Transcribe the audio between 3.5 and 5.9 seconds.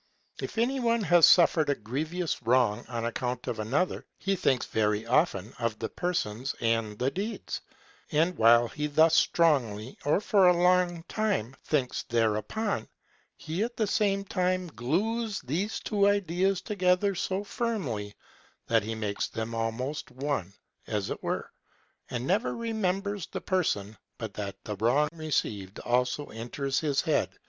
another, he thinks very often of the